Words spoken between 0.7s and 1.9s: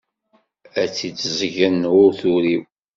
Ad tt-id-ẓẓgen